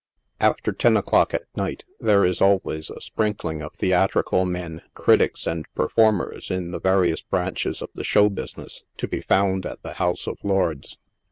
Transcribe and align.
After 0.39 0.71
ten 0.71 0.97
o'clock 0.97 1.31
at 1.31 1.43
night, 1.55 1.85
there 1.99 2.25
is 2.25 2.41
always 2.41 2.89
a 2.89 2.99
sprinkling 2.99 3.61
of 3.61 3.73
theatri 3.75 4.23
cal 4.27 4.45
men, 4.45 4.81
critics, 4.95 5.45
and 5.45 5.67
performers 5.75 6.49
in 6.49 6.71
the 6.71 6.79
various 6.79 7.21
branches 7.21 7.83
of 7.83 7.89
the 7.93 8.03
show 8.03 8.27
business, 8.27 8.83
to 8.97 9.07
be 9.07 9.21
found 9.21 9.63
at 9.67 9.83
the 9.83 9.93
House 10.01 10.25
of 10.25 10.39
Lords. 10.41 10.97